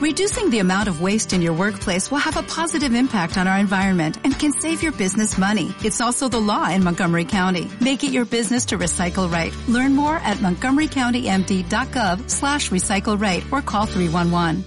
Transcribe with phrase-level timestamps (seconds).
[0.00, 3.58] Reducing the amount of waste in your workplace will have a positive impact on our
[3.58, 5.74] environment and can save your business money.
[5.84, 7.68] It's also the law in Montgomery County.
[7.82, 9.52] Make it your business to recycle right.
[9.68, 14.64] Learn more at montgomerycountymd.gov slash recycle right or call 311.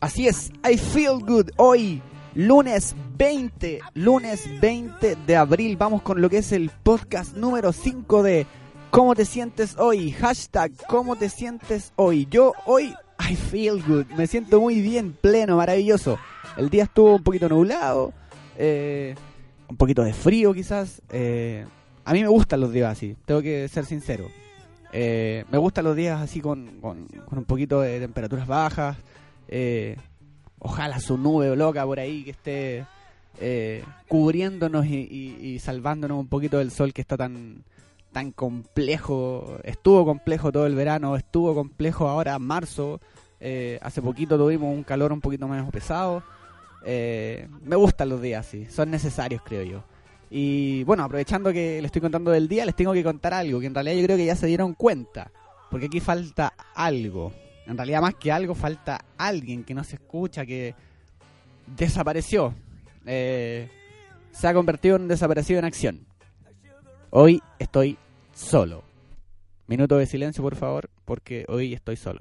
[0.00, 1.52] Así es, I feel good.
[1.56, 2.02] Hoy,
[2.34, 8.24] lunes 20, lunes 20 de abril, vamos con lo que es el podcast número 5
[8.24, 8.46] de
[8.90, 10.10] ¿Cómo te sientes hoy?
[10.12, 12.26] Hashtag ¿Cómo te sientes hoy?
[12.30, 14.06] Yo hoy, I feel good.
[14.16, 16.18] Me siento muy bien, pleno, maravilloso.
[16.56, 18.12] El día estuvo un poquito nublado,
[18.56, 19.14] eh,
[19.68, 21.02] un poquito de frío quizás.
[21.10, 21.64] Eh,
[22.04, 24.28] a mí me gustan los días así, tengo que ser sincero.
[24.92, 28.96] Eh, me gustan los días así con, con, con un poquito de temperaturas bajas.
[29.46, 29.96] Eh,
[30.58, 32.86] ojalá su nube loca por ahí que esté
[33.38, 37.64] eh, cubriéndonos y, salvándonos un poquito del sol que está tan
[38.12, 39.58] tan complejo.
[39.64, 43.00] Estuvo complejo todo el verano, estuvo complejo ahora marzo.
[43.40, 46.22] eh, hace poquito tuvimos un calor un poquito menos pesado.
[46.84, 49.84] Eh, me gustan los días así, son necesarios creo yo.
[50.30, 53.66] Y bueno, aprovechando que le estoy contando del día, les tengo que contar algo que
[53.66, 55.30] en realidad yo creo que ya se dieron cuenta.
[55.70, 57.32] Porque aquí falta algo.
[57.66, 60.74] En realidad más que algo falta alguien que no se escucha, que
[61.66, 62.54] desapareció.
[63.06, 63.68] Eh,
[64.32, 66.09] se ha convertido en un desaparecido en acción.
[67.12, 67.98] Hoy estoy
[68.32, 68.84] solo.
[69.66, 72.20] Minuto de silencio, por favor, porque hoy estoy solo.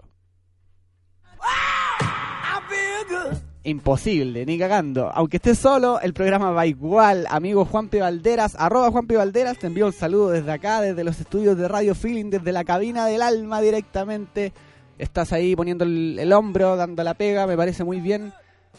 [3.63, 5.11] Imposible, ni cagando.
[5.13, 7.27] Aunque esté solo, el programa va igual.
[7.29, 11.55] Amigo Juanpi Valderas, arroba Juanpi Valderas, te envío un saludo desde acá, desde los estudios
[11.55, 14.53] de Radio Feeling, desde la cabina del alma directamente.
[14.97, 18.33] Estás ahí poniendo el, el hombro, dando la pega, me parece muy bien.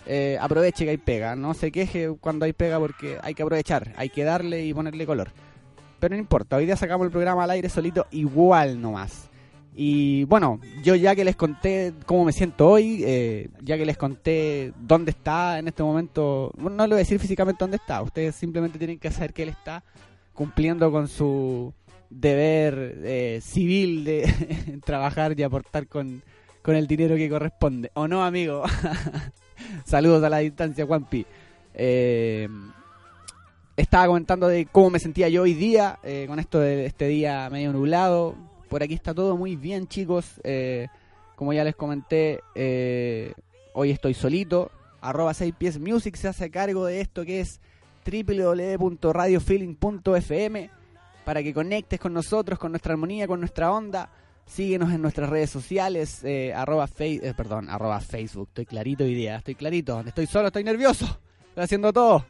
[0.07, 3.93] Eh, aproveche que hay pega, no se queje cuando hay pega porque hay que aprovechar,
[3.97, 5.31] hay que darle y ponerle color.
[6.01, 9.29] Pero no importa, hoy día sacamos el programa al aire solito igual nomás.
[9.75, 13.97] Y bueno, yo ya que les conté cómo me siento hoy, eh, ya que les
[13.97, 18.35] conté dónde está en este momento, no le voy a decir físicamente dónde está, ustedes
[18.35, 19.85] simplemente tienen que saber que él está
[20.33, 21.73] cumpliendo con su
[22.09, 26.23] deber eh, civil de trabajar y aportar con,
[26.63, 27.91] con el dinero que corresponde.
[27.95, 28.65] ¿O no, amigo?
[29.85, 31.25] Saludos a la distancia, Juanpi.
[31.75, 32.49] Eh,
[33.81, 37.49] estaba comentando de cómo me sentía yo hoy día, eh, con esto de este día
[37.51, 38.37] medio nublado.
[38.69, 40.41] Por aquí está todo muy bien, chicos.
[40.45, 40.89] Eh,
[41.35, 43.35] como ya les comenté, eh,
[43.73, 44.71] hoy estoy solito.
[45.01, 47.61] Arroba 6 pies music se hace cargo de esto que es
[48.05, 50.71] www.radiofeeling.fm
[51.25, 54.11] para que conectes con nosotros, con nuestra armonía, con nuestra onda.
[54.45, 58.49] Síguenos en nuestras redes sociales, perdón, arroba Facebook.
[58.49, 60.01] Estoy clarito hoy día, estoy clarito.
[60.01, 61.07] Estoy solo, estoy nervioso.
[61.49, 62.27] Estoy haciendo todo.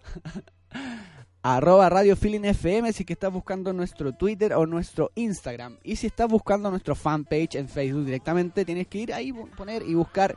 [1.42, 5.78] arroba Radio Feeling FM si que estás buscando nuestro Twitter o nuestro Instagram.
[5.82, 9.94] Y si estás buscando nuestro fanpage en Facebook directamente, tienes que ir ahí, poner y
[9.94, 10.36] buscar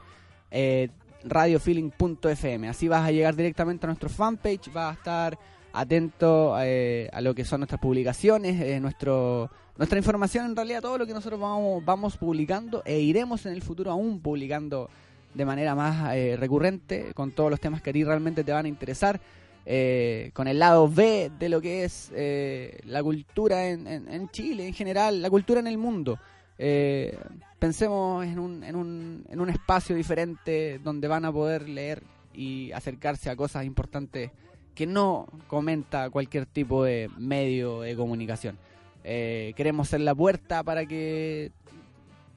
[0.52, 0.90] eh,
[1.24, 2.70] radiofeeling.fm.
[2.70, 5.40] Así vas a llegar directamente a nuestro fanpage, vas a estar
[5.74, 11.00] atento eh, a lo que son nuestras publicaciones, eh, nuestro nuestra información, en realidad todo
[11.00, 14.88] lo que nosotros vamos, vamos publicando e iremos en el futuro aún publicando
[15.34, 18.66] de manera más eh, recurrente con todos los temas que a ti realmente te van
[18.66, 19.20] a interesar.
[19.66, 24.74] Eh, con el lado B de lo que es eh, la cultura en, Chile en
[24.74, 26.20] general, la cultura en el mundo.
[26.58, 27.18] Eh,
[27.60, 32.04] pensemos en un, en, un, en un espacio diferente donde van a poder leer
[32.34, 34.32] y acercarse a cosas importantes
[34.76, 38.58] que no comenta cualquier tipo de medio de comunicación.
[39.04, 41.52] Eh, queremos ser la puerta para que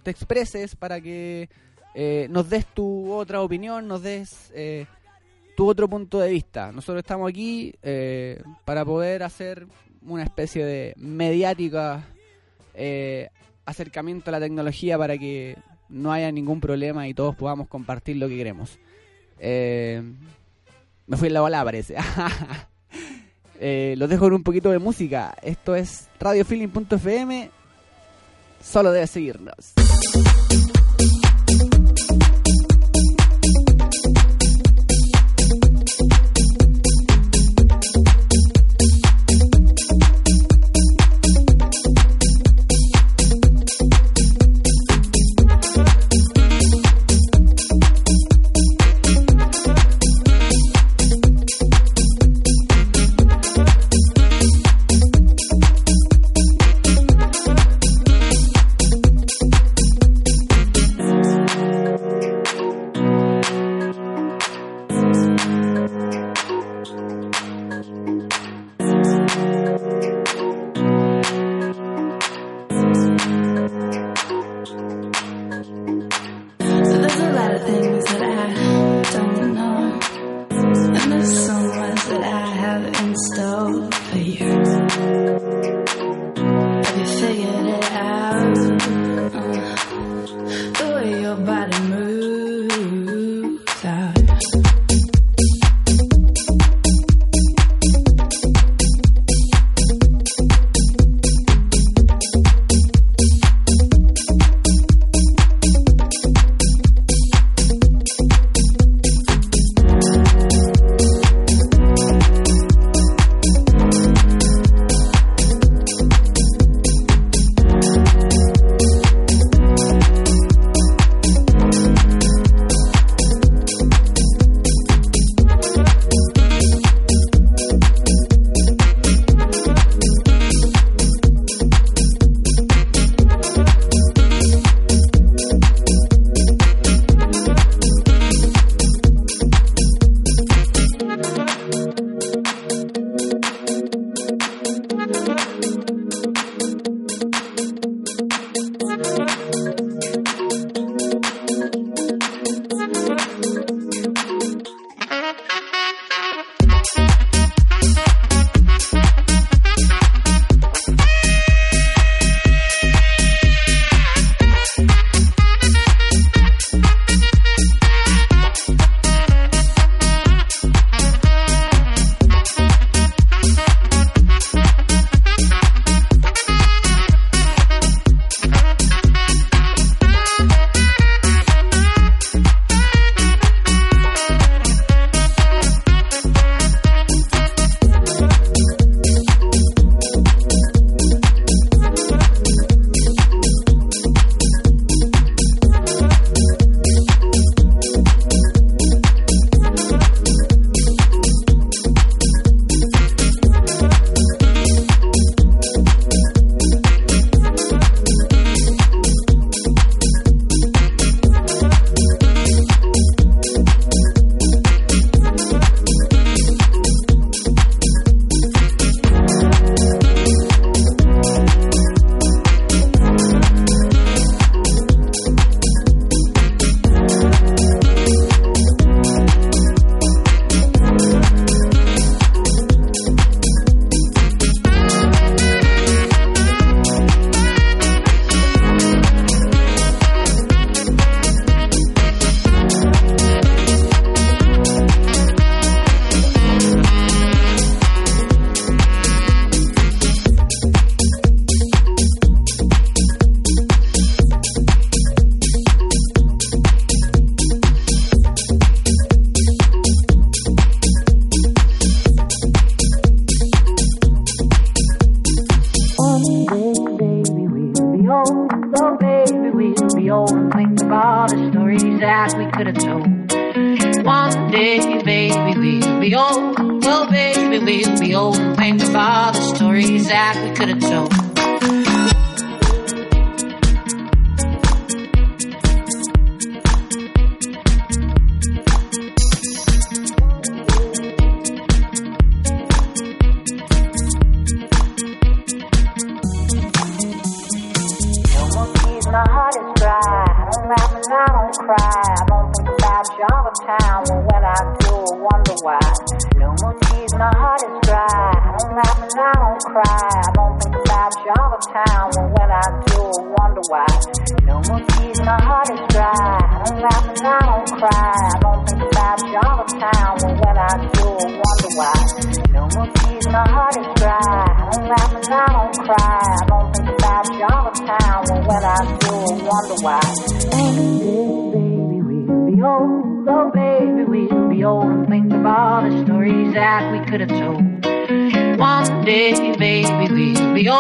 [0.03, 1.48] te expreses, para que
[1.94, 4.53] eh, nos des tu otra opinión, nos des
[5.56, 6.71] tu otro punto de vista.
[6.71, 9.67] Nosotros estamos aquí eh, para poder hacer
[10.03, 12.05] una especie de mediática
[12.75, 13.31] eh,
[13.65, 15.56] acercamiento a la tecnología para que
[15.89, 18.78] no haya ningún problema y todos podamos compartir lo que queremos.
[19.41, 20.03] Eh,
[21.06, 21.97] me fui en la bola, parece.
[23.97, 25.34] Los dejo con un poquito de música.
[25.43, 27.50] Esto es radiofeeling.fm.
[28.62, 29.72] Solo debes seguirnos.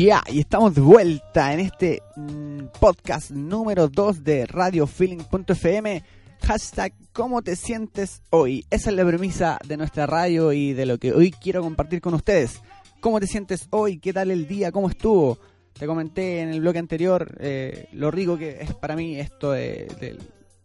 [0.00, 6.04] Ya, y estamos de vuelta en este mm, podcast número 2 de radiofeeling.fm.
[6.46, 8.64] Hashtag ¿Cómo te sientes hoy?
[8.70, 12.14] Esa es la premisa de nuestra radio y de lo que hoy quiero compartir con
[12.14, 12.60] ustedes.
[13.00, 13.98] ¿Cómo te sientes hoy?
[13.98, 14.70] ¿Qué tal el día?
[14.70, 15.36] ¿Cómo estuvo?
[15.76, 20.16] Te comenté en el bloque anterior eh, lo rico que es para mí esto de-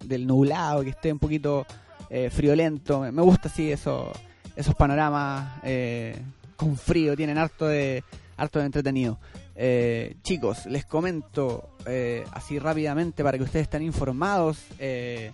[0.06, 1.66] del, nublado, que esté un poquito
[2.12, 3.00] eh, friolento.
[3.00, 4.12] Me, me gusta así eso,
[4.56, 6.16] esos panoramas eh,
[6.56, 8.04] con frío, tienen harto de,
[8.38, 9.20] harto de entretenido.
[9.56, 15.32] Eh, chicos, les comento eh, así rápidamente para que ustedes estén informados eh,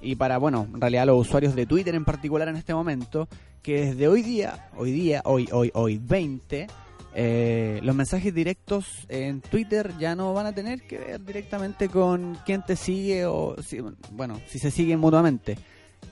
[0.00, 3.28] y para, bueno, en realidad los usuarios de Twitter en particular en este momento,
[3.62, 6.66] que desde hoy día, hoy día, hoy, hoy, hoy 20,
[7.12, 12.38] eh, los mensajes directos en Twitter ya no van a tener que ver directamente con
[12.46, 13.80] quién te sigue o, si,
[14.12, 15.58] bueno, si se siguen mutuamente.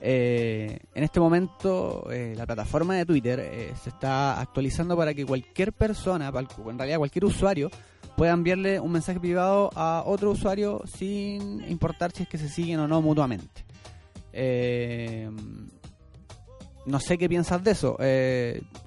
[0.01, 5.25] Eh, en este momento eh, la plataforma de Twitter eh, se está actualizando para que
[5.25, 7.69] cualquier persona, en realidad cualquier usuario,
[8.15, 12.79] pueda enviarle un mensaje privado a otro usuario sin importar si es que se siguen
[12.79, 13.65] o no mutuamente.
[16.85, 17.97] No sé qué piensas de eso.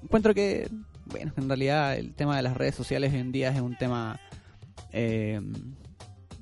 [0.03, 0.69] Encuentro que,
[1.07, 4.21] bueno, en realidad el tema de las redes sociales hoy en día es un tema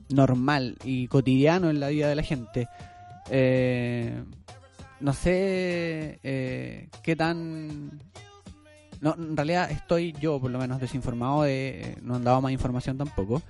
[0.09, 2.69] normal y cotidiano en la vida de la gente.
[3.31, 4.25] Eh,
[5.01, 8.01] no sé eh, qué tan...
[9.01, 11.97] No, en realidad estoy yo por lo menos desinformado de...
[12.03, 13.43] No han dado más información tampoco.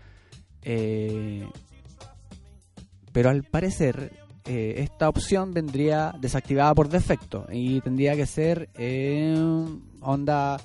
[0.62, 1.48] Eh,
[3.12, 4.12] pero al parecer
[4.46, 9.36] eh, esta opción vendría desactivada por defecto y tendría que ser eh,
[10.00, 10.56] onda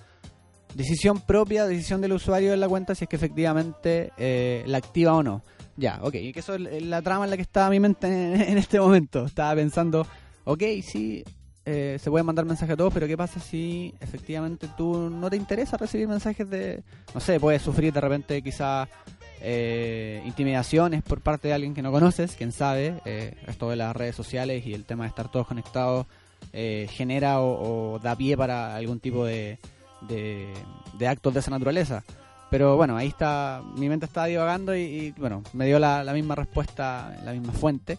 [0.74, 5.14] decisión propia, decisión del usuario de la cuenta si es que efectivamente eh, la activa
[5.14, 5.44] o no.
[5.78, 8.42] Ya, ok, y que eso es la trama en la que estaba mi mente en,
[8.50, 9.26] en este momento.
[9.26, 10.08] Estaba pensando,
[10.46, 11.24] ok, sí,
[11.66, 15.36] eh, se pueden mandar mensajes a todos, pero ¿qué pasa si efectivamente tú no te
[15.36, 16.84] interesa recibir mensajes de,
[17.14, 18.88] no sé, puedes sufrir de repente quizás
[19.42, 23.96] eh, intimidaciones por parte de alguien que no conoces, quién sabe, eh, esto de las
[23.96, 26.08] redes sociales y el tema de estar todos conectados
[26.54, 29.60] eh, genera o, da pie para algún tipo de,
[30.08, 30.54] de,
[30.98, 32.04] de actos de esa naturaleza.
[32.50, 36.14] Pero bueno, ahí está, mi mente estaba divagando y, y, bueno, me dio la, la
[36.14, 37.98] misma respuesta, la misma fuente,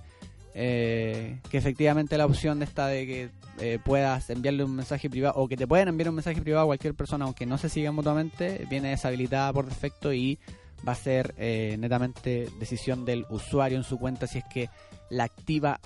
[0.59, 3.29] eh, que efectivamente la opción de esta de que
[3.61, 6.67] eh, puedas enviarle un mensaje privado o que te puedan enviar un mensaje privado a
[6.67, 10.39] cualquier persona aunque no se sigan mutuamente, viene deshabilitada por defecto y
[10.87, 14.71] va a ser eh, netamente decisión del usuario en su cuenta si es que
[15.11, 15.79] la activa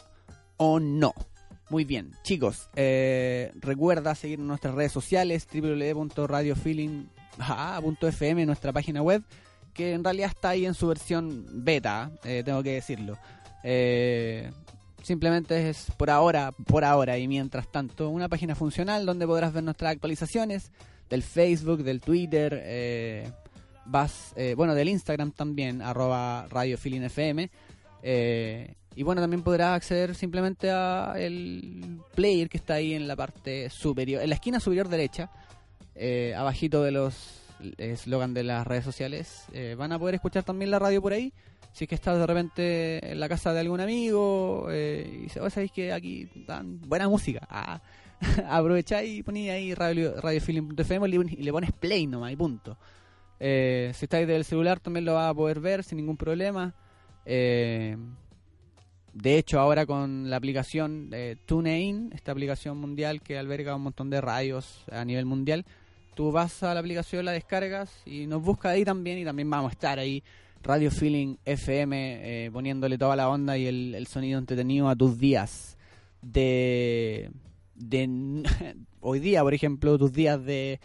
[0.56, 1.14] o no.
[1.68, 9.24] Muy bien, chicos, eh, recuerda seguir nuestras redes sociales www.radiofeeling.fm, nuestra página web,
[9.74, 13.18] que en realidad está ahí en su versión beta, eh, tengo que decirlo.
[13.62, 14.50] Eh,
[15.02, 19.64] simplemente es por ahora, por ahora y mientras tanto, una página funcional donde podrás ver
[19.64, 20.71] nuestras actualizaciones
[21.09, 23.31] del Facebook, del Twitter, eh,
[23.85, 27.50] vas, eh, bueno, del Instagram también, arroba Radio FM.
[28.02, 33.17] Eh, y bueno, también podrás acceder simplemente a el player que está ahí en la
[33.17, 35.31] parte superior, en la esquina superior derecha,
[35.95, 37.39] eh, abajito de los
[37.79, 39.45] eslogan de las redes sociales.
[39.52, 41.33] Eh, van a poder escuchar también la radio por ahí.
[41.73, 45.40] Si es que estás de repente en la casa de algún amigo eh, y dices,
[45.43, 47.47] "Oh, sabéis que aquí dan buena música.
[48.21, 52.76] Ah, aprovecháis y ponéis ahí radio, le- y le pones play nomás y punto.
[53.38, 56.75] Eh, si estáis del celular también lo vas a poder ver sin ningún problema.
[57.25, 57.97] Eh,
[59.14, 64.11] de hecho, ahora con la aplicación eh, TuneIn, esta aplicación mundial que alberga un montón
[64.11, 65.64] de radios a nivel mundial,
[66.20, 69.70] tú vas a la aplicación, la descargas y nos buscas ahí también y también vamos
[69.70, 70.22] a estar ahí.
[70.62, 75.78] Radio Feeling FM, eh, poniéndole toda la onda y el, sonido entretenido a tus días
[76.20, 77.30] de,
[77.74, 78.44] de
[79.00, 80.78] hoy día, por ejemplo, tus días de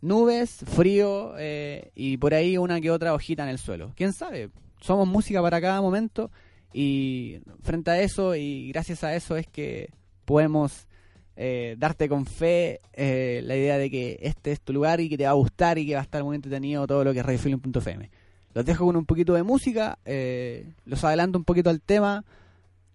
[0.00, 3.92] nubes, frío eh, y por ahí una que otra hojita en el suelo.
[3.94, 4.50] ¿Quién sabe?
[4.80, 6.32] Somos música para cada momento
[6.72, 9.90] y frente a eso y gracias a eso es que
[10.24, 10.88] podemos
[11.36, 15.18] eh, darte con fe eh, la idea de que este es tu lugar y que
[15.18, 17.26] te va a gustar y que va a estar muy entretenido todo lo que es
[17.26, 18.10] radiofeeling.fm.
[18.54, 22.24] Los dejo con un poquito de música, eh, los adelanto un poquito al tema.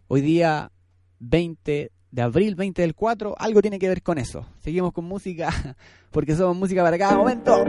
[0.08, 0.72] Hoy día
[1.20, 4.46] 20 de abril 20 del 4, algo tiene que ver con eso.
[4.60, 5.76] Seguimos con música,
[6.12, 7.66] porque somos música para cada momento.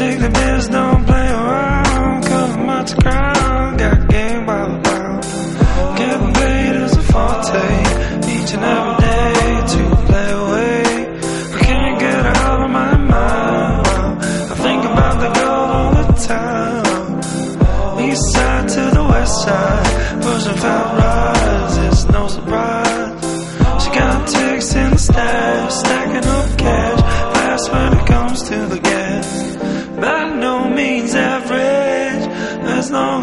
[0.00, 2.22] Take the biz, don't play around.
[2.24, 3.19] cause my scratch.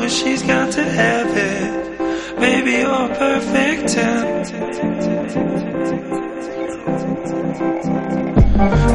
[0.08, 2.39] but she's got to have it.
[2.39, 4.26] Baby, you're perfect ten.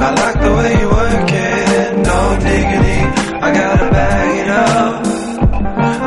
[0.07, 3.01] I like the way you work it, no diggity.
[3.47, 5.07] I gotta bag it up.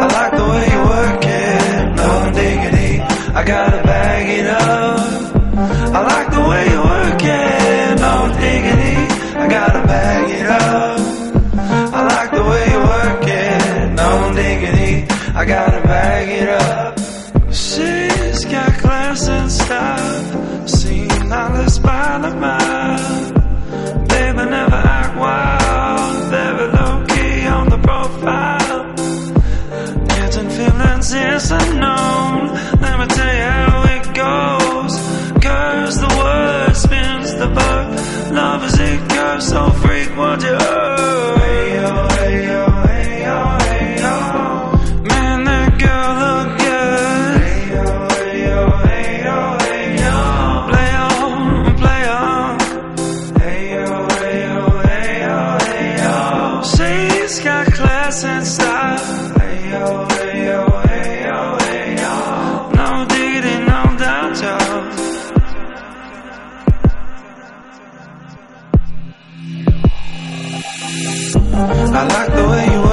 [0.02, 2.92] I like the way you work it, no diggity.
[3.40, 5.00] I gotta bag it up.
[5.98, 8.98] I like the way you work it, no diggity.
[9.38, 10.25] I gotta bag
[15.46, 16.98] I gotta bag it up.
[17.54, 20.68] She's got class and stuff.
[20.68, 23.32] Seen all this by the mile.
[24.08, 26.32] Baby, never act wild.
[26.32, 28.96] Very low key on the profile.
[30.16, 32.48] Catching feelings is unknown.
[32.82, 34.94] Let me tell you how it goes.
[35.46, 38.34] Curse the word, spins the book.
[38.34, 40.55] Love is a curse so frequent.
[71.98, 72.85] I like the way you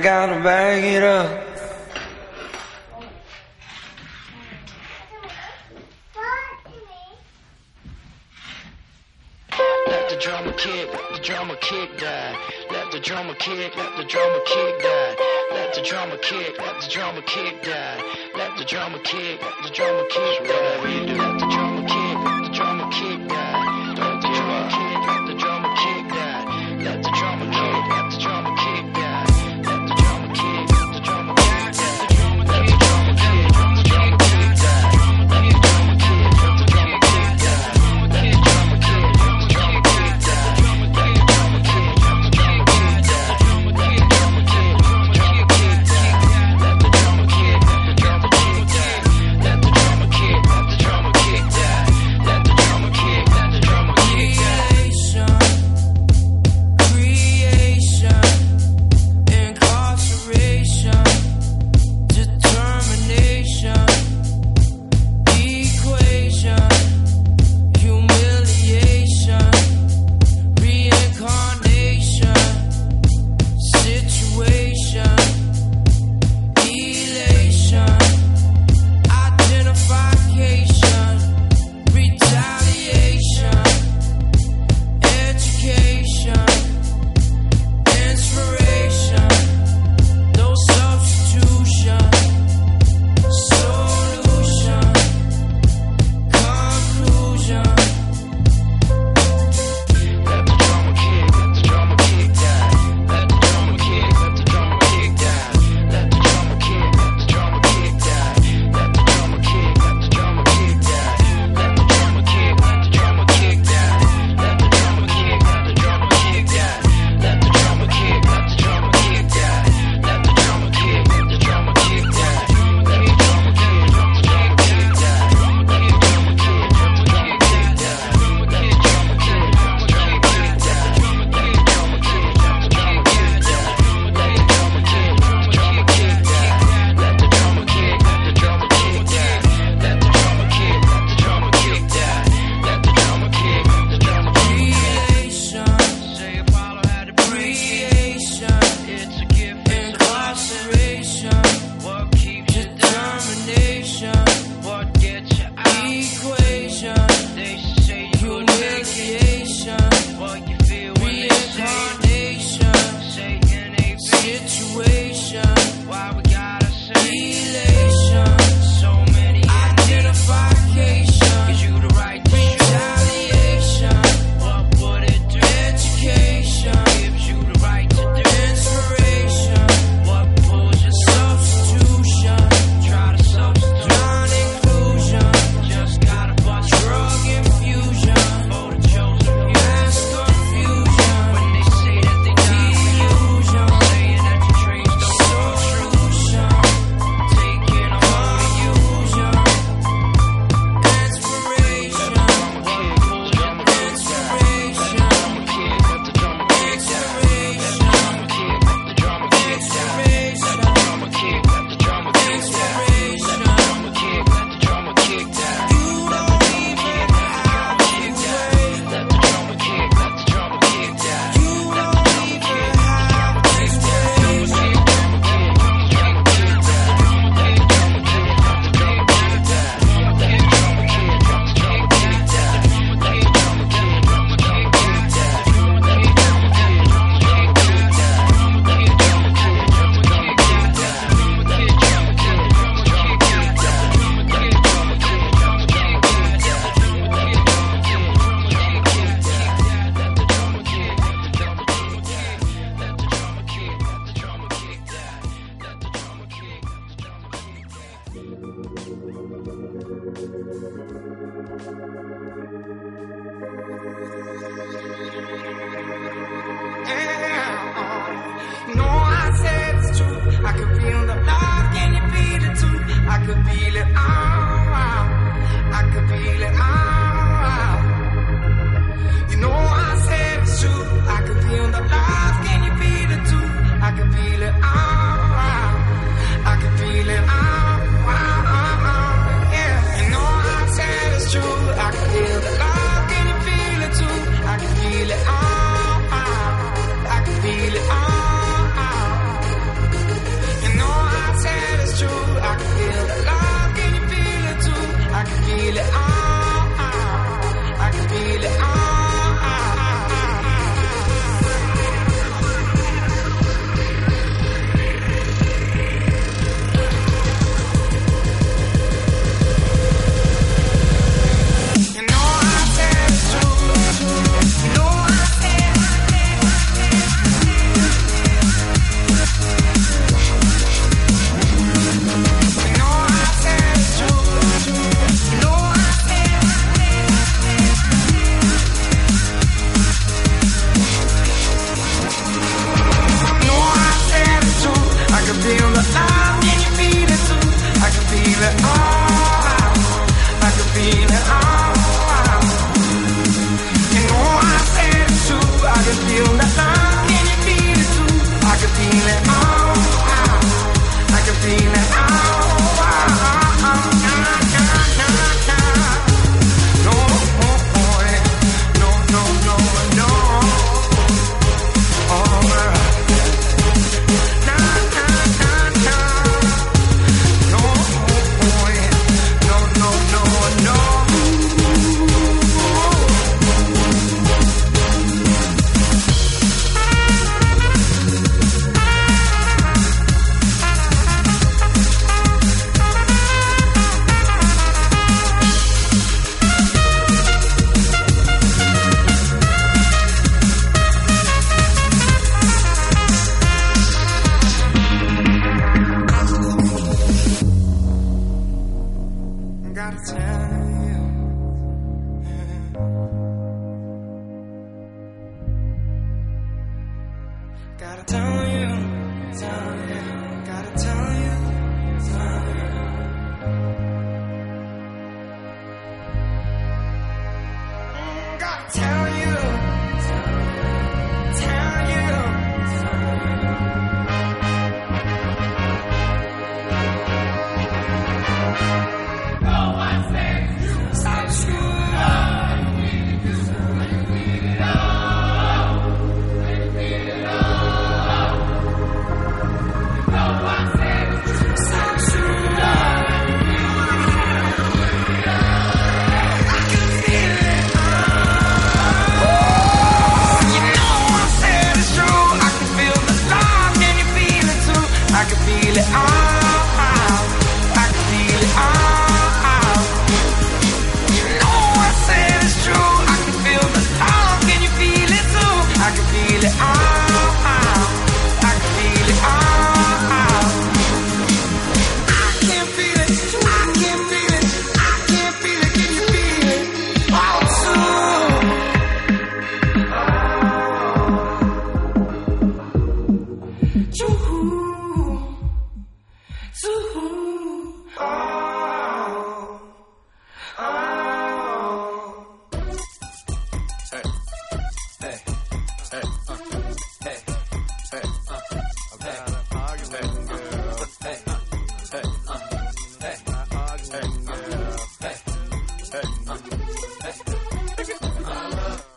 [0.00, 1.28] I gotta bag it up.
[9.88, 12.34] Let the drama kick, let the drama kick die.
[12.70, 15.16] Let the drama kick, let the drama kick die.
[15.52, 18.02] Let the drama kick, let the drama kick die.
[18.34, 19.38] Let the drama kick.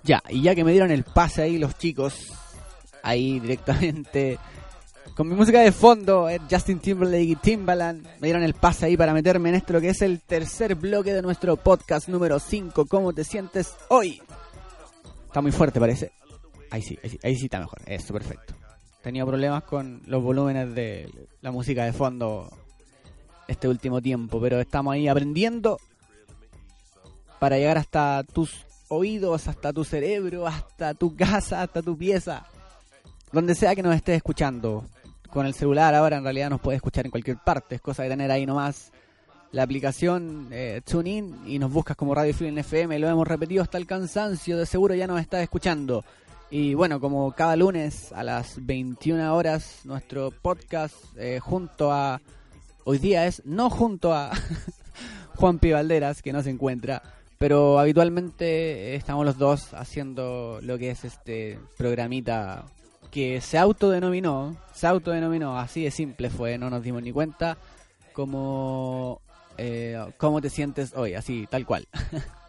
[0.03, 2.33] Ya, y ya que me dieron el pase ahí los chicos,
[3.03, 4.37] ahí directamente,
[5.15, 8.97] con mi música de fondo, eh, Justin Timberlake y Timbaland, me dieron el pase ahí
[8.97, 12.85] para meterme en esto, lo que es el tercer bloque de nuestro podcast número 5,
[12.85, 14.21] ¿Cómo te sientes hoy?
[15.27, 16.11] Está muy fuerte, parece.
[16.69, 18.55] Ahí sí, ahí sí, ahí sí está mejor, eso, perfecto.
[19.01, 21.09] Tenía problemas con los volúmenes de
[21.41, 22.49] la música de fondo
[23.47, 25.79] este último tiempo, pero estamos ahí aprendiendo
[27.39, 32.45] para llegar hasta tus oídos, hasta tu cerebro, hasta tu casa, hasta tu pieza,
[33.31, 34.85] donde sea que nos estés escuchando.
[35.29, 38.09] Con el celular ahora en realidad nos puedes escuchar en cualquier parte, es cosa de
[38.09, 38.91] tener ahí nomás
[39.51, 43.77] la aplicación eh, TuneIn y nos buscas como Radio Feeling FM, lo hemos repetido hasta
[43.77, 46.03] el cansancio, de seguro ya nos estás escuchando.
[46.49, 52.21] Y bueno, como cada lunes a las 21 horas, nuestro podcast eh, junto a...
[52.85, 54.31] Hoy día es no junto a
[55.35, 55.71] Juan P.
[55.71, 57.01] Valderas, que no se encuentra,
[57.37, 62.65] pero habitualmente estamos los dos haciendo lo que es este programita
[63.09, 67.57] que se autodenominó, se autodenominó, así de simple fue, no nos dimos ni cuenta,
[68.11, 69.21] como
[69.57, 71.87] eh, cómo te sientes hoy, así, tal cual.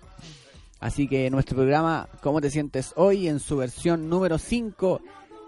[0.80, 3.28] así que nuestro programa, ¿Cómo te sientes hoy?
[3.28, 5.00] en su versión número 5,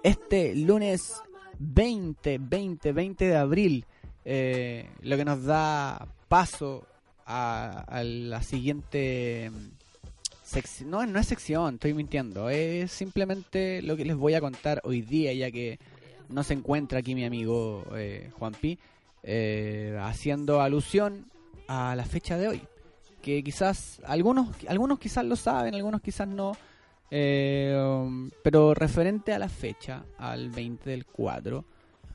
[0.05, 1.14] este lunes
[1.59, 3.85] 20, 20, 20 de abril,
[4.29, 6.85] eh, lo que nos da paso
[7.27, 9.53] a, la siguiente
[10.43, 10.91] sección.
[10.91, 12.51] No, no es sección, estoy mintiendo.
[12.51, 15.79] Es simplemente lo que les voy a contar hoy día, ya que
[16.29, 18.79] no se encuentra aquí mi amigo eh, Juan Pi,
[19.23, 21.27] eh, haciendo alusión
[21.69, 22.62] a la fecha de hoy.
[23.23, 26.57] Que quizás algunos, algunos quizás lo saben, algunos quizás no.
[27.12, 31.65] eh, um, pero referente a la fecha, al 20 del 4,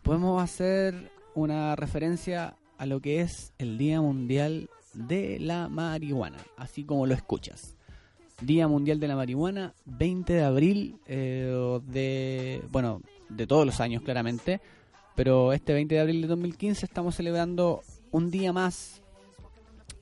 [0.03, 6.83] podemos hacer una referencia a lo que es el Día Mundial de la Marihuana, así
[6.83, 7.75] como lo escuchas.
[8.41, 14.01] Día Mundial de la Marihuana, 20 de abril eh, de, bueno, de todos los años
[14.01, 14.61] claramente,
[15.15, 19.01] pero este 20 de abril de 2015 estamos celebrando un día más.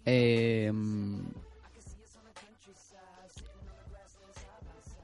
[0.06, 0.72] eh,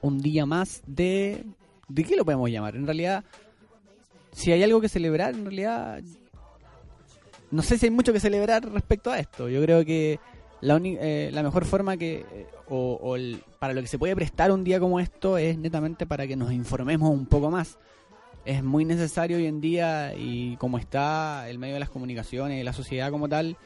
[0.06, 1.44] un día más de...
[1.88, 2.76] ¿De qué lo podemos llamar?
[2.76, 3.24] En realidad,
[4.36, 6.02] si hay algo que celebrar, en realidad
[7.50, 9.48] no sé si hay mucho que celebrar respecto a esto.
[9.48, 10.20] Yo creo que
[10.60, 13.16] la, eh, la mejor forma que, eh, o, o
[13.58, 16.52] para lo que se puede prestar un día como esto es netamente para que nos
[16.52, 17.78] informemos un poco más.
[18.44, 22.74] Es muy necesario hoy en día y como está el medio de las comunicaciones la
[22.74, 23.56] sociedad como tal,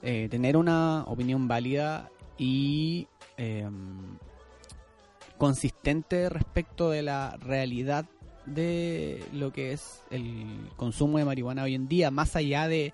[0.00, 3.68] eh, tener una opinión válida y eh,
[5.36, 8.06] consistente respecto de la realidad
[8.46, 12.92] de lo que es el consumo de marihuana hoy en día, más allá de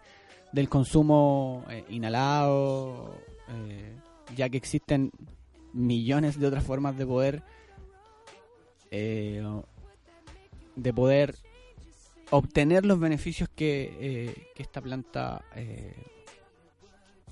[0.53, 3.15] del consumo eh, inhalado,
[3.49, 3.93] eh,
[4.37, 5.13] ya que existen
[5.73, 7.43] millones de otras formas de poder
[8.91, 9.43] eh,
[10.77, 11.37] de poder
[12.31, 15.45] obtener los beneficios que, eh, que esta planta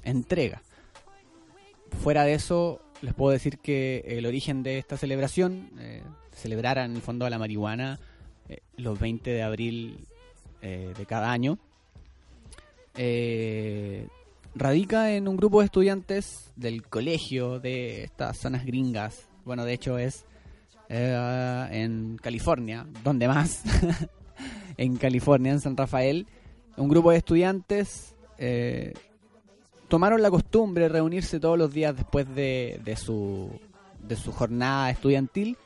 [0.03, 0.63] entrega.
[2.03, 5.71] Fuera de eso, les puedo decir que el origen de esta celebración,
[6.39, 7.99] eh, celebrar en el fondo a la marihuana
[8.49, 10.07] eh, los 20 de abril
[10.63, 11.59] eh, de cada año,
[12.97, 14.09] eh,
[14.55, 19.29] radica en un grupo de estudiantes del colegio de estas zonas gringas.
[19.45, 20.25] Bueno, de hecho es
[20.91, 23.63] en California, donde más,
[24.79, 26.27] en California, en San Rafael,
[26.79, 28.15] un grupo de estudiantes
[29.89, 33.51] tomaron la costumbre de reunirse todos los días después de, de su,
[34.03, 35.59] de su jornada estudiantil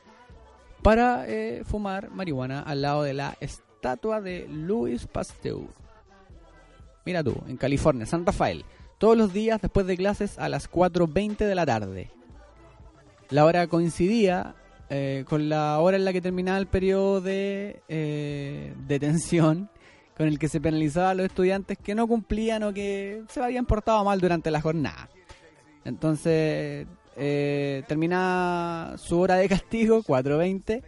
[0.82, 5.62] para eh, fumar marihuana al lado de la estatua de Louis Pasteur.
[7.04, 8.64] Mira tú, en California, San Rafael,
[8.98, 12.10] todos los días después de clases a las 4.20 de la tarde.
[13.30, 14.54] La hora coincidía
[14.90, 19.70] eh, con la hora en la que terminaba el periodo de eh, detención
[20.16, 23.64] con el que se penalizaba a los estudiantes que no cumplían o que se habían
[23.64, 25.08] portado mal durante la jornada.
[25.84, 30.82] Entonces, eh, terminaba su hora de castigo, 4.20,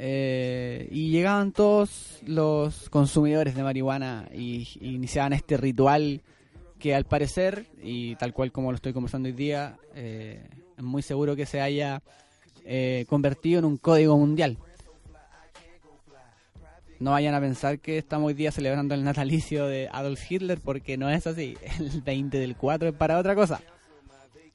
[0.00, 6.22] eh, y llegaban todos los consumidores de marihuana y, iniciaban este ritual
[6.78, 11.02] que al parecer, y tal cual como lo estoy conversando hoy día, eh, es muy
[11.02, 12.00] seguro que se haya
[12.64, 14.56] eh, convertido en un código mundial.
[17.00, 20.96] no vayan a pensar que estamos hoy día celebrando el natalicio de Adolf Hitler, porque
[20.96, 21.56] no es así.
[21.80, 23.60] El 20 del 4 es para otra cosa.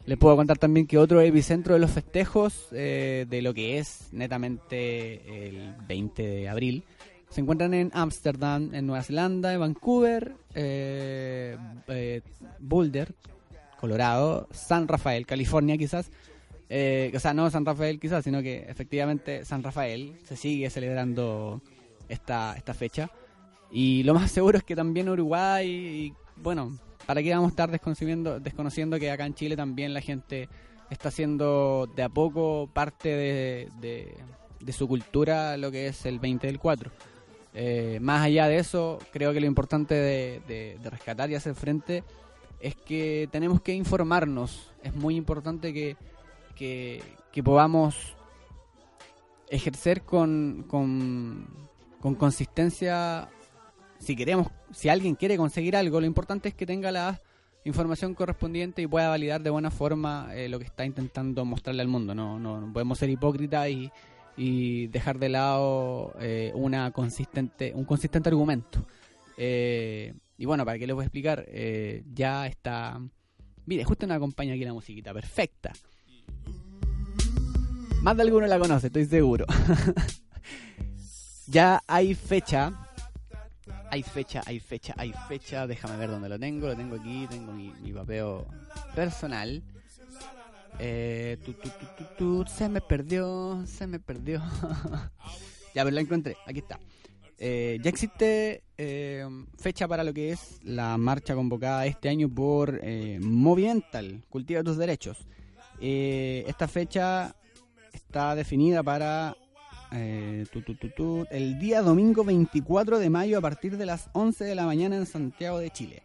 [0.05, 4.09] Les puedo contar también que otro epicentro de los festejos eh, de lo que es
[4.11, 6.83] netamente el 20 de abril
[7.33, 12.21] se encuentran en Ámsterdam, en Nueva Zelanda, en Vancouver, eh, eh,
[12.59, 13.15] Boulder,
[13.79, 16.11] Colorado, San Rafael, California quizás.
[16.69, 21.59] Eh, o sea, no San Rafael quizás, sino que efectivamente San Rafael se sigue celebrando
[22.07, 23.09] esta, esta fecha.
[23.71, 27.71] Y lo más seguro es que también Uruguay, y, bueno, ¿para qué vamos a estar
[27.71, 30.49] desconociendo, desconociendo que acá en Chile también la gente
[30.89, 34.17] está haciendo de a poco parte de,
[34.71, 36.91] su cultura lo que es el 20 del 4?
[37.55, 42.03] Eh, más allá de eso, creo que lo importante de, rescatar y hacer frente
[42.59, 44.71] es que tenemos que informarnos.
[44.81, 45.97] Es muy importante que,
[46.55, 48.15] que, podamos
[49.49, 53.29] ejercer con, con consistencia.
[54.03, 57.21] Si queremos, si alguien quiere conseguir algo, lo importante es que tenga la
[57.63, 61.87] información correspondiente y pueda validar de buena forma eh, lo que está intentando mostrarle al
[61.87, 62.13] mundo.
[62.13, 63.89] No, no, no podemos ser hipócritas y,
[64.35, 68.85] y dejar de lado eh, una consistente, un consistente argumento.
[69.37, 72.99] Eh, y bueno, para qué les voy a explicar, Eh, ya está.
[73.65, 75.71] Mire, justo me acompaña aquí la musiquita, perfecta.
[78.01, 79.45] Más de alguno la conoce, estoy seguro.
[81.47, 82.89] ya hay fecha.
[83.93, 85.67] Hay fecha, hay fecha, hay fecha.
[85.67, 86.65] Déjame ver dónde lo tengo.
[86.65, 88.47] Lo tengo aquí, tengo mi, mi papeo
[88.95, 89.61] personal.
[90.79, 91.69] Eh, tu, tu,
[92.17, 94.41] tu, se me perdió, se me perdió.
[95.75, 96.79] ya, pero la encontré, aquí está.
[97.37, 99.27] Eh, ya existe eh,
[99.59, 104.77] fecha para lo que es la marcha convocada este año por eh, Movimental, Cultiva tus
[104.77, 105.19] Derechos.
[105.79, 107.35] Eh, esta fecha
[107.91, 109.37] está definida para
[109.93, 110.45] eh,
[111.29, 115.05] el día domingo 24 de mayo a partir de las 11 de la mañana en
[115.05, 116.03] Santiago de Chile.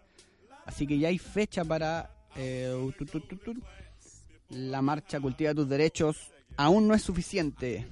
[0.67, 2.75] Así que ya hay fecha para eh,
[4.51, 6.31] la marcha Cultiva tus Derechos.
[6.57, 7.87] Aún no es suficiente.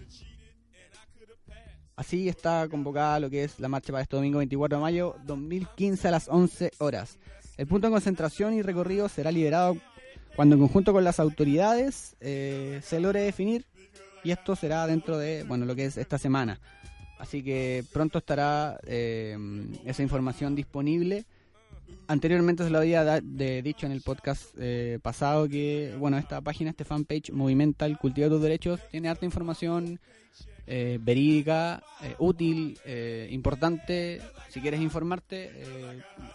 [1.97, 6.09] Así está convocada lo que es la marcha para este domingo 24 de mayo 2015
[6.09, 7.19] a las 11 horas.
[7.57, 9.79] El punto de concentración y recorrido será liberado
[10.35, 13.65] cuando en conjunto con las autoridades eh, se logre definir
[14.27, 16.59] y esto será dentro de bueno lo que es esta semana.
[17.19, 19.37] Así que pronto estará eh,
[19.85, 21.25] esa información disponible.
[22.09, 26.41] Anteriormente se lo había da- de- dicho en el podcast eh, pasado que bueno esta
[26.41, 29.99] página, este fanpage Movimental Cultiva tus Derechos tiene harta información
[30.67, 34.21] eh, verídica, eh, útil, eh, importante.
[34.49, 35.51] Si quieres informarte,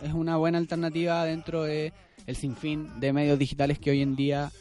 [0.01, 1.91] es una buena alternativa dentro de
[2.27, 4.51] el sinfín de medios digitales que hoy en día,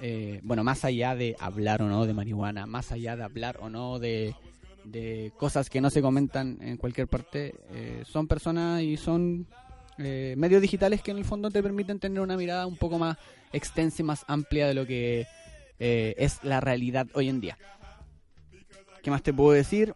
[0.00, 3.70] eh, bueno, más allá de hablar o no de marihuana, más allá de hablar o
[3.70, 4.34] no de,
[4.84, 9.46] de cosas que no se comentan en cualquier parte, eh, son personas y son
[9.98, 13.16] eh, medios digitales que en el fondo te permiten tener una mirada un poco más
[13.52, 15.26] extensa y más amplia de lo que
[15.78, 17.56] eh, es la realidad hoy en día.
[19.02, 19.94] ¿Qué más te puedo decir?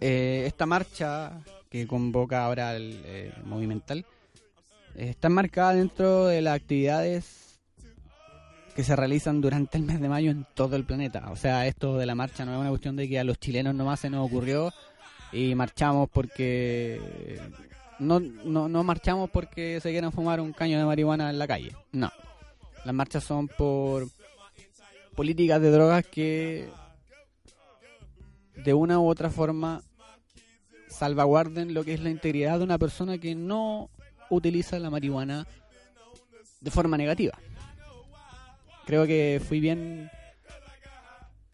[0.00, 4.04] Eh, esta marcha que convoca ahora el Movimental
[4.94, 7.45] está enmarcada dentro de las actividades
[8.76, 11.30] que se realizan durante el mes de mayo en todo el planeta.
[11.30, 13.74] O sea, esto de la marcha no es una cuestión de que a los chilenos
[13.74, 14.70] nomás se nos ocurrió
[15.32, 17.40] y marchamos porque...
[17.98, 21.74] No, no, no marchamos porque se quieran fumar un caño de marihuana en la calle.
[21.92, 22.12] No.
[22.84, 24.08] Las marchas son por
[25.14, 26.68] políticas de drogas que
[28.62, 29.82] de una u otra forma
[30.88, 33.88] salvaguarden lo que es la integridad de una persona que no
[34.28, 35.46] utiliza la marihuana
[36.60, 37.38] de forma negativa.
[38.86, 40.10] Creo que fui bien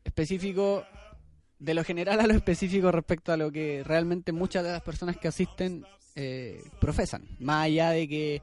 [0.05, 0.85] específico
[1.59, 5.17] de lo general a lo específico respecto a lo que realmente muchas de las personas
[5.17, 8.43] que asisten eh, profesan, más allá de que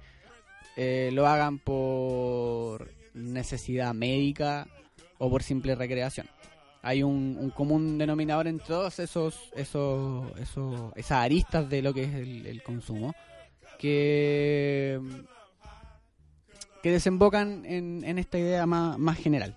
[0.75, 4.67] eh, lo hagan por necesidad médica
[5.19, 6.27] o por simple recreación.
[6.81, 12.05] Hay un, un común denominador en todos esos, esos, esos, esas aristas de lo que
[12.05, 13.13] es el, el consumo
[13.77, 14.99] que,
[16.81, 19.55] que desembocan en, en esta idea más, general.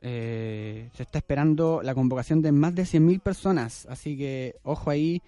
[0.00, 5.22] Eh, se está esperando la convocación de más de 100.000 personas, así que ojo ahí,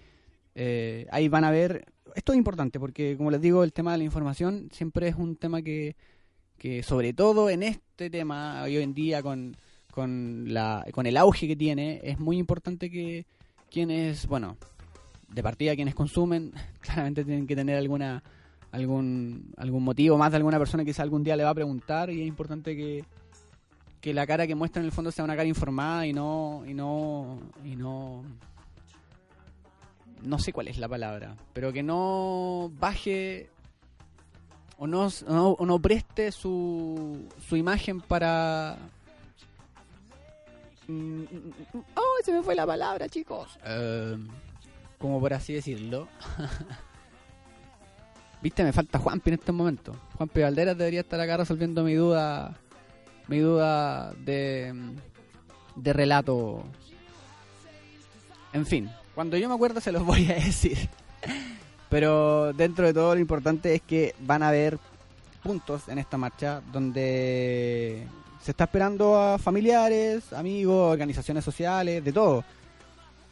[0.55, 3.99] eh, ahí van a ver, esto es importante porque como les digo, el tema de
[3.99, 5.95] la información siempre es un tema que,
[6.59, 9.57] que sobre todo en este tema, hoy en día con
[9.95, 13.27] con, la, con el auge que tiene, es muy importante que
[13.71, 14.57] quienes, bueno,
[15.29, 18.23] de partida quienes consumen, claramente tienen que tener alguna
[18.75, 22.11] algún algún motivo, más de alguna persona que quizá algún día le va a preguntar
[22.11, 23.05] y es importante que,
[24.01, 26.75] que la cara que muestra en el fondo sea una cara informada y no y
[26.75, 28.25] no y no
[30.23, 33.51] no sé cuál es la palabra, pero que no baje
[34.79, 38.77] o no, no, o no preste su, su imagen para...
[40.89, 43.57] Mm, mm, mm, ¡Oh, se me fue la palabra, chicos!
[43.65, 44.17] Eh,
[44.99, 46.09] como por así decirlo.
[48.45, 49.97] Viste, me falta Juanpi en este momento.
[50.19, 52.55] Juanpi Valderas debería estar acá resolviendo mi duda,
[53.27, 54.75] mi duda de,
[55.77, 56.63] de relato.
[58.53, 60.91] En fin, cuando yo me acuerdo se los voy a decir.
[61.89, 64.79] Pero dentro de todo lo importante es que van a haber
[65.43, 68.07] puntos en esta marcha donde
[68.43, 72.45] se está esperando a familiares, amigos, organizaciones sociales, de todo.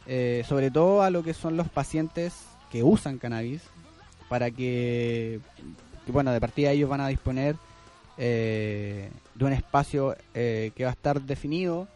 [0.07, 2.33] Eh, sobre todo a lo que son los pacientes
[2.71, 3.61] que usan cannabis,
[4.33, 5.39] para que,
[6.07, 7.55] bueno, de partida ellos van a disponer
[8.17, 11.87] eh, de un espacio eh, que va a estar definido,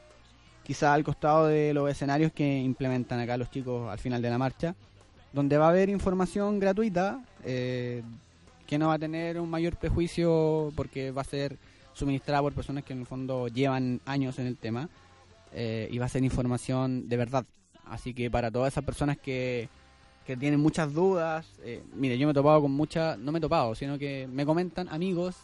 [0.61, 4.37] quizá al costado de los escenarios que implementan acá los chicos al final de la
[4.37, 4.75] marcha,
[5.33, 8.03] donde va a haber información gratuita eh,
[8.67, 11.57] que no va a tener un mayor prejuicio porque va a ser
[11.93, 14.89] suministrada por personas que en el fondo llevan años en el tema
[15.55, 17.45] y va a ser información de verdad.
[17.85, 19.69] Así que para todas esas personas que,
[20.27, 23.41] que tienen muchas dudas, eh, mire, yo me he topado con muchas, no me he
[23.41, 25.37] topado, sino que me comentan amigos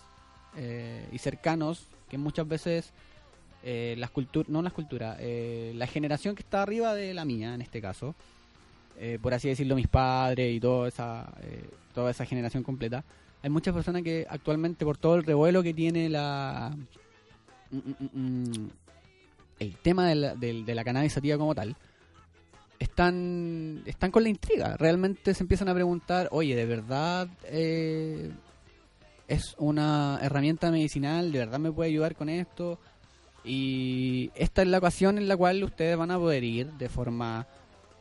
[0.58, 2.92] eh, y cercanos que muchas veces
[3.64, 7.56] eh, las culturas, no las culturas, eh, la generación que está arriba de la mía
[7.56, 8.14] en este caso,
[9.00, 11.34] eh, por así decirlo, mis padres y toda esa,
[11.96, 13.06] toda esa generación completa,
[13.42, 16.76] hay muchas personas que actualmente por todo el revuelo que tiene la
[17.72, 18.22] mm, mm,
[18.52, 18.70] mm,
[19.60, 21.76] el tema de la, del- de la cannabis sativa como tal,
[22.84, 24.78] están, están con la intriga.
[24.78, 28.32] Realmente se empiezan a preguntar, oye, ¿de verdad eh,
[29.28, 31.32] es una herramienta medicinal?
[31.32, 32.80] ¿De verdad me puede ayudar con esto?
[33.44, 37.46] Y esta es la ocasión en la cual ustedes van a poder ir de forma...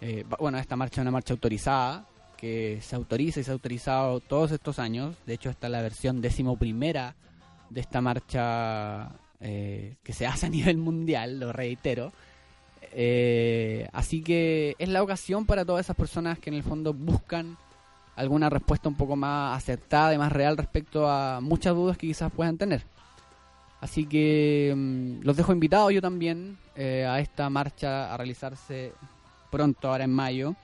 [0.01, 2.07] eh, bueno, esta marcha es una marcha autorizada,
[2.37, 5.17] que se autoriza y se ha autorizado todos estos años.
[5.27, 7.15] De hecho, esta es la versión décimo primera
[7.71, 12.13] de esta marcha eh, que se hace a nivel mundial, lo reitero.
[12.93, 17.57] Eh, así que es la ocasión para todas esas personas que en el fondo buscan
[18.17, 22.33] alguna respuesta un poco más acertada y más real respecto a muchas dudas que quizás
[22.33, 22.85] puedan tener.
[23.81, 28.93] Así que mm, los dejo invitados yo también eh, a esta marcha a realizarse
[29.51, 30.55] pronto, ahora en mayo.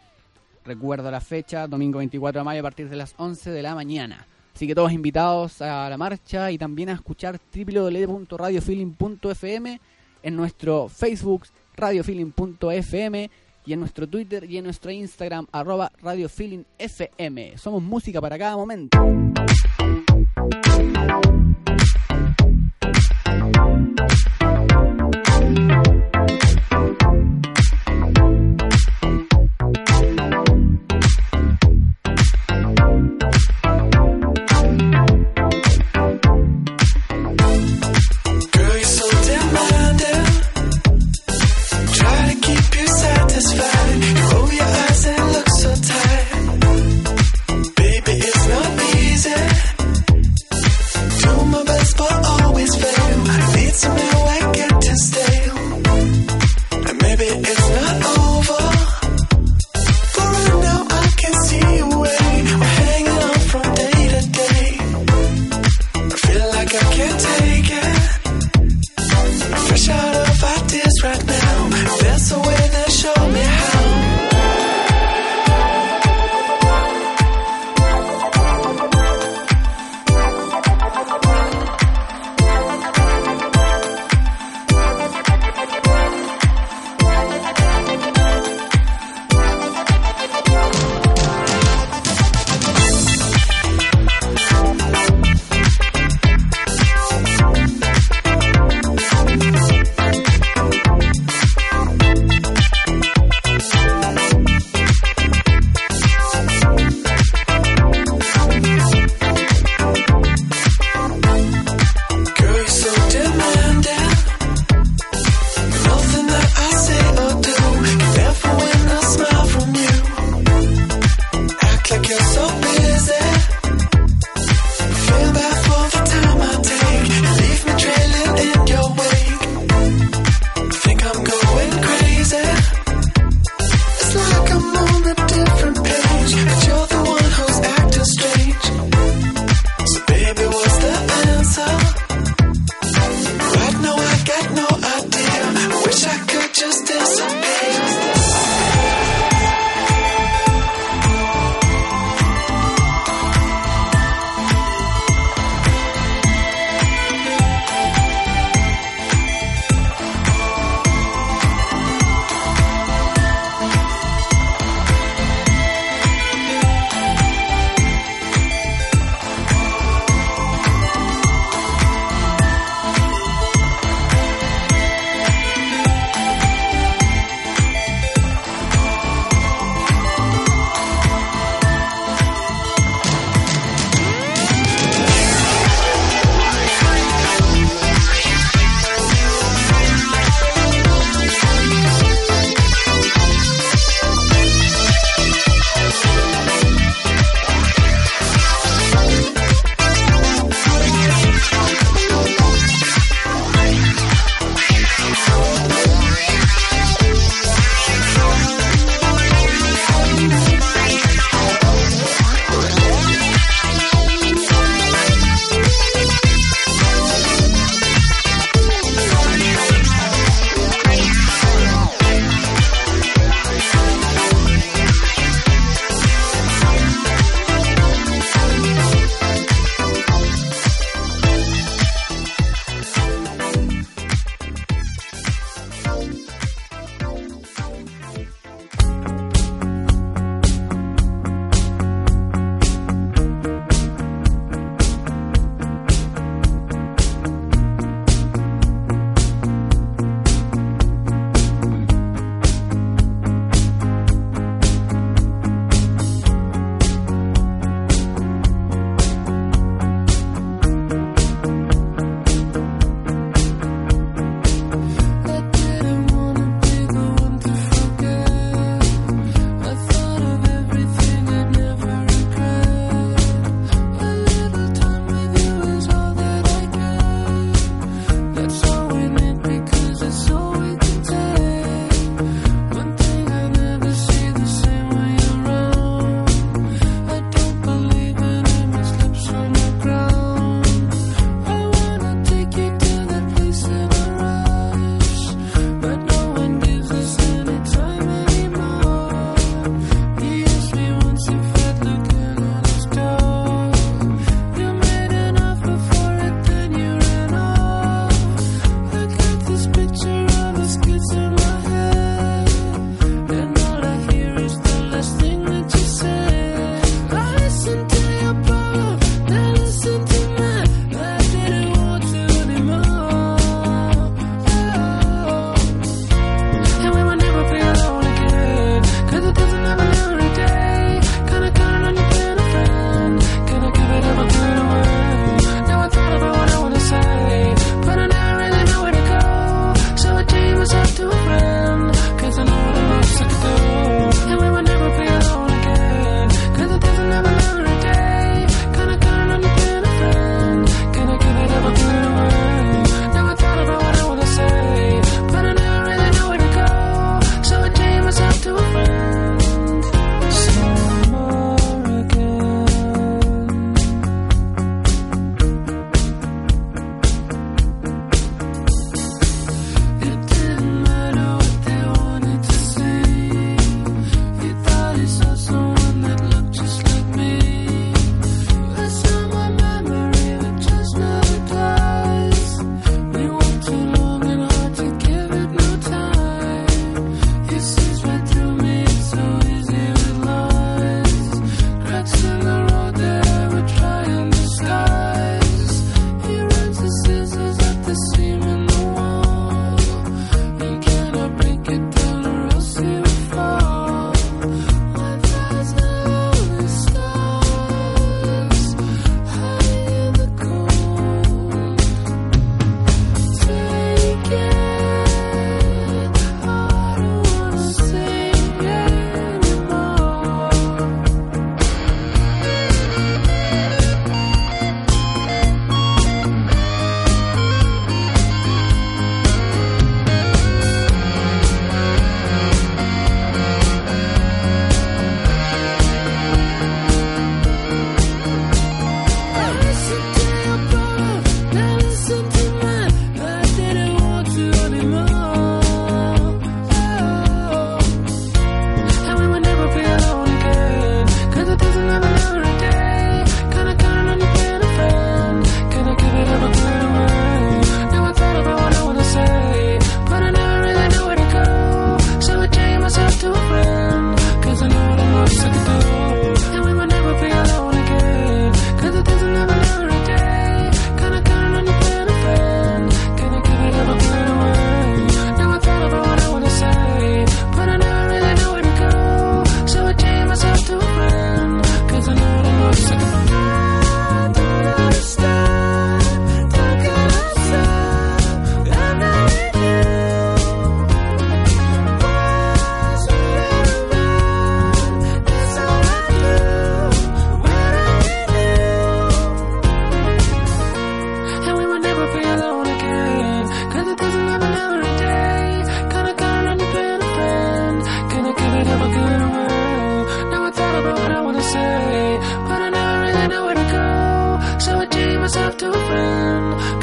[0.65, 4.25] Recuerdo la fecha, domingo 24 de mayo a partir de las 11 de la mañana.
[4.55, 9.81] Así que todos invitados a la marcha y también a escuchar www.radiofeeling.fm
[10.23, 11.45] en nuestro Facebook
[11.79, 13.31] radiofeeling.fm
[13.65, 17.57] y en nuestro Twitter y en nuestro Instagram arroba radiofeelingfm.
[17.57, 18.99] Somos música para cada momento.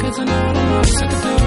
[0.06, 0.86] it's not enough.
[0.86, 1.45] Sick of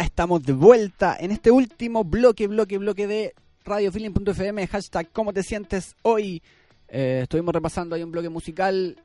[0.00, 3.34] ya estamos de vuelta en este último bloque, bloque, bloque de
[3.64, 6.42] radiofeeling.fm, hashtag ¿Cómo te sientes hoy?
[6.88, 8.96] Eh, estuvimos repasando ahí un bloque musical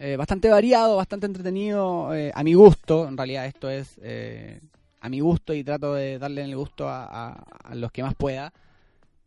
[0.00, 4.60] eh, bastante variado, bastante entretenido, eh, a mi gusto, en realidad esto es eh,
[5.00, 8.16] a mi gusto y trato de darle el gusto a, a- a los que más
[8.16, 8.52] pueda.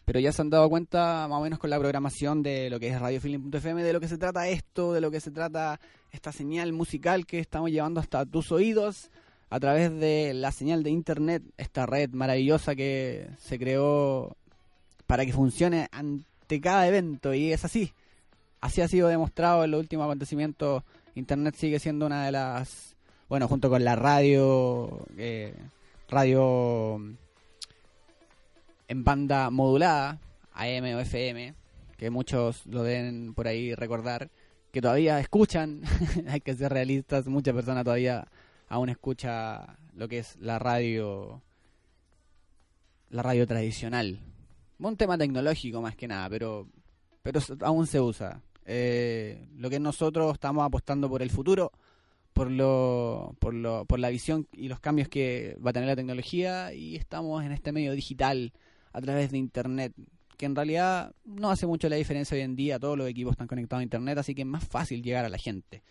[0.03, 2.89] Pero ya se han dado cuenta más o menos con la programación de lo que
[2.89, 5.79] es radiofeeling.fm, de lo que se trata esto, de lo que se trata
[6.11, 9.09] esta señal musical que estamos llevando hasta tus oídos
[9.49, 14.35] a través de la señal de internet, esta red maravillosa que se creó
[15.07, 17.93] para que funcione ante cada evento y es así.
[18.61, 20.83] Así ha sido demostrado en los últimos acontecimientos.
[21.13, 22.95] Internet sigue siendo una de las,
[23.29, 25.53] bueno, junto con la radio, eh,
[26.09, 26.99] radio
[28.87, 30.19] en banda modulada,
[30.53, 31.53] AM o FM,
[31.97, 34.29] que muchos lo deben por ahí recordar,
[34.71, 35.81] que todavía escuchan,
[36.27, 38.27] hay que ser realistas, muchas personas todavía
[38.67, 41.41] aún escucha lo que es la radio
[43.09, 44.19] la radio tradicional.
[44.79, 46.67] Un tema tecnológico más que nada, pero
[47.25, 48.41] pero aún se usa.
[48.65, 51.71] Eh, lo que nosotros estamos apostando por el futuro,
[52.33, 55.95] por lo, por lo, por la visión y los cambios que va a tener la
[55.95, 58.53] tecnología y estamos en este medio digital
[58.91, 59.93] a través de internet,
[60.37, 63.47] que en realidad no hace mucho la diferencia hoy en día, todos los equipos están
[63.47, 65.81] conectados a internet, así que es más fácil llegar a la gente.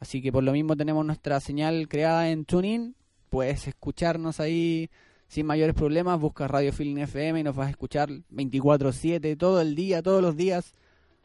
[0.00, 2.94] Así que por lo mismo tenemos nuestra señal creada en TuneIn,
[3.30, 4.90] puedes escucharnos ahí
[5.26, 9.74] sin mayores problemas, busca Radio Feeling FM y nos vas a escuchar 24/7 todo el
[9.74, 10.74] día, todos los días.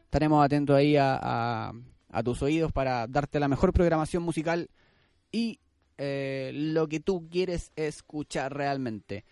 [0.04, 1.72] Estaremos atentos ahí a,
[2.24, 4.68] tus oídos para darte la mejor programación musical
[5.32, 5.58] y
[5.98, 9.24] eh, lo que tú quieres escuchar realmente.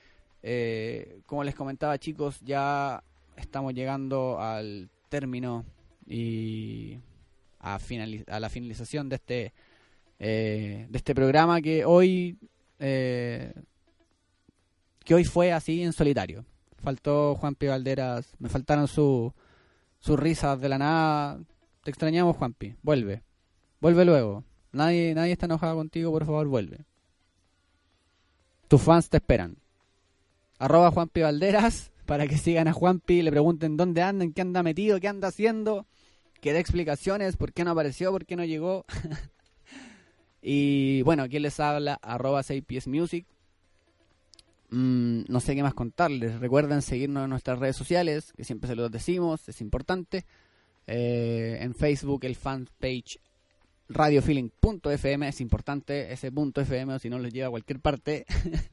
[0.42, 3.04] Eh, como les comentaba chicos, ya
[3.36, 5.64] estamos llegando al término
[6.06, 6.98] y
[7.62, 7.78] a,
[8.28, 9.52] a la finalización de este
[10.18, 12.36] eh, de este programa que hoy
[12.78, 13.52] eh,
[15.04, 16.44] que hoy fue así en solitario.
[16.82, 19.32] Faltó Juan Pi Valderas, me faltaron su-
[20.00, 21.40] sus risas de la nada.
[21.84, 22.74] Te extrañamos, Juanpi.
[22.82, 23.22] Vuelve.
[23.80, 24.44] Vuelve luego.
[24.72, 26.84] Nadie, nadie está enojado contigo, por favor, vuelve.
[28.68, 29.56] Tus fans te esperan.
[30.58, 34.62] Arroba Juanpi Valderas para que sigan a Juanpi, le pregunten dónde anda, en qué anda
[34.62, 35.86] metido, qué anda haciendo,
[36.42, 38.84] que dé explicaciones, por qué no apareció, por qué no llegó.
[40.42, 42.00] y bueno, ¿quién les habla?
[42.02, 43.24] Arroba 6pies Music.
[44.70, 46.40] Mm, no sé qué más contarles.
[46.40, 50.24] Recuerden seguirnos en nuestras redes sociales, que siempre se los decimos, es importante.
[50.88, 53.20] Eh, en Facebook el fanpage
[53.88, 58.26] radiofeeling.fm es importante ese punto FM o si no los lleva a cualquier parte.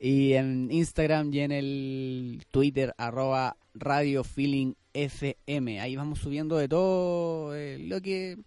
[0.00, 5.78] y en Instagram y en el Twitter arroba radiofeelingfm.
[5.78, 8.38] Ahí vamos subiendo de todo eh, lo que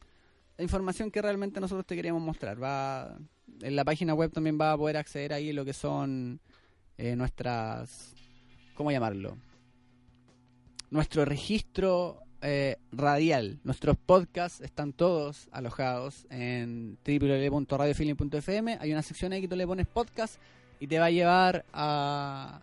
[0.58, 2.62] la información que realmente nosotros te queríamos mostrar.
[2.62, 3.20] Va
[3.62, 6.40] en la página web también va a poder acceder ahí lo que son
[6.98, 8.16] eh, nuestras
[8.74, 9.38] ¿cómo llamarlo?
[10.90, 13.60] Nuestro registro eh, radial.
[13.64, 18.80] Nuestros podcasts están todos alojados en www.radiofeeling.fm.
[18.82, 20.42] Hay una sección ahí que tú le pones podcast
[20.84, 22.60] y te va a llevar a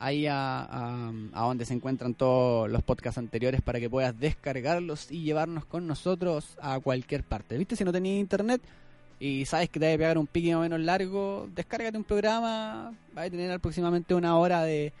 [0.00, 5.12] ahí a, a, a donde se encuentran todos los podcasts anteriores para que puedas descargarlos
[5.12, 7.56] y llevarnos con nosotros a cualquier parte.
[7.56, 7.76] ¿Viste?
[7.76, 8.60] Si no tenías internet
[9.20, 12.92] y sabes que te debe pegar un pique más o menos largo, descárgate un programa,
[13.16, 14.92] va a tener aproximadamente una hora de,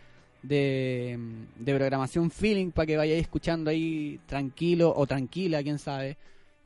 [0.44, 1.18] de,
[1.58, 6.16] de programación feeling para que vayáis escuchando ahí tranquilo o tranquila, quién sabe,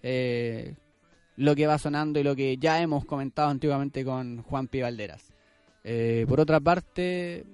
[0.02, 0.74] eh,
[1.36, 4.82] lo que va sonando y lo que ya hemos comentado antiguamente con Juan P.
[4.82, 5.35] Valderas.
[5.88, 7.44] Eh, por otra parte,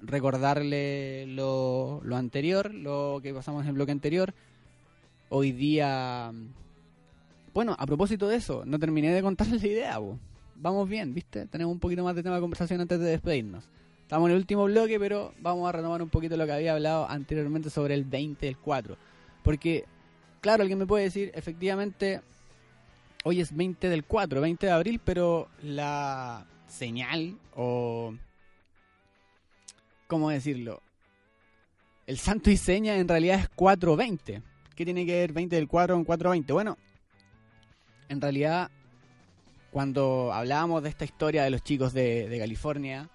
[0.00, 4.34] recordarle lo, lo anterior, lo que pasamos en el bloque anterior.
[5.28, 6.32] Hoy día,
[7.54, 9.98] bueno, a propósito de eso, no terminé de contarles la idea.
[9.98, 10.18] bo.
[10.56, 11.46] Vamos bien, ¿viste?
[11.46, 13.68] Tenemos un poquito más de tema de conversación antes de despedirnos.
[14.02, 17.08] Estamos en el último bloque, pero vamos a retomar un poquito lo que había hablado
[17.08, 18.96] anteriormente sobre el 20 del 4.
[19.44, 19.84] Porque,
[20.40, 22.22] claro, alguien me puede decir, efectivamente,
[23.22, 28.14] hoy es 20 del 4, 20 de abril, pero la señal o...
[30.06, 30.82] ¿Cómo decirlo?
[32.06, 34.42] El santo y seña en realidad es 420.
[34.74, 36.52] ¿Qué tiene que ver 20 del 4 con 420?
[36.52, 36.76] Bueno,
[38.08, 38.70] en realidad,
[39.70, 43.08] cuando hablábamos de esta historia de los chicos de, California,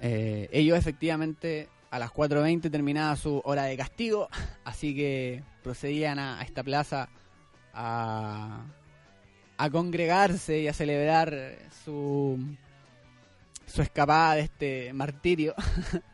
[0.00, 4.28] eh, ellos efectivamente a las 4.20 terminaba su hora de castigo,
[4.64, 7.08] así que procedían a, a esta plaza
[7.72, 8.64] a,
[9.60, 12.38] a congregarse y a celebrar su,
[13.66, 15.54] su escapada de este martirio.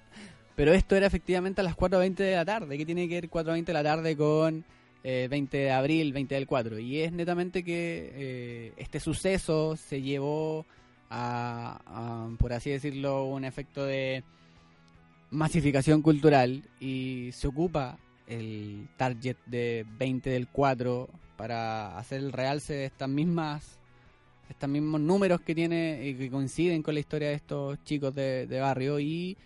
[0.57, 2.77] Pero esto era efectivamente a las 4.20 de la tarde.
[2.77, 4.65] ¿Qué tiene que ver 4.20 de la tarde con
[5.05, 6.81] eh, 20 de abril, 20 del 4?
[6.81, 10.67] Y es netamente que eh, este suceso se llevó
[11.09, 14.25] a, a, por así decirlo, un efecto de
[15.31, 22.75] masificación cultural y se ocupa el target de 20 del 4 para hacer el realce
[22.75, 23.79] de estas mismas
[24.49, 28.47] estos mismos números que tiene y que coinciden con la historia de estos chicos de,
[28.61, 29.37] barrio y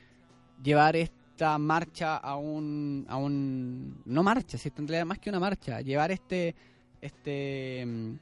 [0.62, 5.40] llevar esta marcha a un a un no marcha, si en realidad más que una
[5.40, 6.54] marcha, llevar este
[7.00, 8.14] este mm,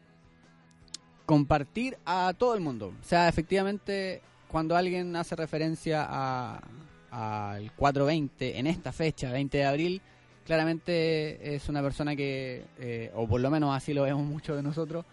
[1.26, 2.94] compartir a todo el mundo.
[3.00, 6.60] O sea, efectivamente cuando alguien hace referencia a
[7.10, 10.02] al 420 en esta fecha, 20 de abril,
[10.48, 14.62] claramente es una persona que, eh, o por lo menos así lo vemos muchos de
[14.62, 15.04] nosotros,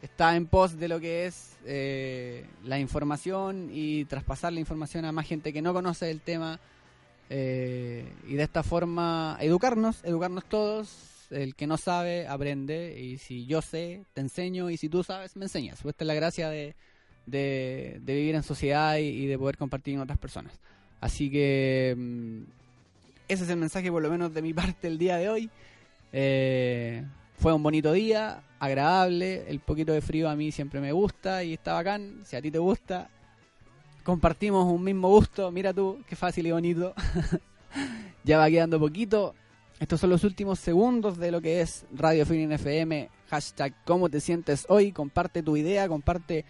[0.00, 5.10] está en pos de lo que es eh, la información y traspasar la información a
[5.10, 6.60] más gente que no conoce el tema
[7.30, 11.12] eh, y de esta forma educarnos, educarnos todos.
[11.30, 13.00] El que no sabe, aprende.
[13.00, 14.70] Y si yo sé, te enseño.
[14.70, 15.84] Y si tú sabes, me enseñas.
[15.84, 16.76] Esta es la gracia de,
[17.26, 20.52] de, vivir en sociedad y, y de poder compartir con otras personas.
[21.00, 22.42] Así que mm,
[23.28, 25.50] ese es el mensaje por lo menos de mi parte el día de hoy.
[26.12, 27.04] Eh,
[27.38, 31.52] fue un bonito día, agradable, el poquito de frío a mí siempre me gusta y
[31.54, 33.10] está bacán, si a ti te gusta,
[34.02, 36.94] compartimos un mismo gusto, mira tú, qué fácil y bonito.
[38.24, 39.34] ya va quedando poquito.
[39.78, 43.10] Estos son los últimos segundos de lo que es Radio Feeling FM.
[43.28, 44.90] Hashtag cómo te sientes hoy.
[44.90, 46.46] Comparte tu idea, comparte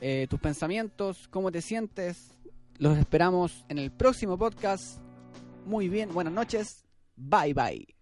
[0.00, 2.34] eh, tus pensamientos, cómo te sientes.
[2.76, 5.07] Los esperamos en el próximo podcast.
[5.68, 6.86] Muy bien, buenas noches.
[7.14, 7.97] Bye bye.